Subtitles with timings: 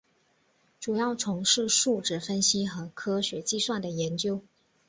[0.79, 4.41] 主要从事数值分析和科学计算的研究。